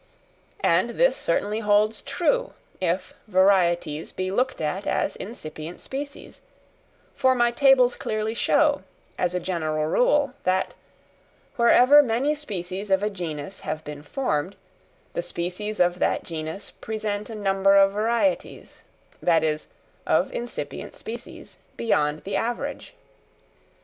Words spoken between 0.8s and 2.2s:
this certainly holds